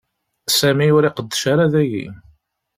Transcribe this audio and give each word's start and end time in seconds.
Sami 0.57 0.87
ur 0.97 1.03
iqeddec 1.05 1.43
ara 1.53 1.65
dagi. 1.73 2.05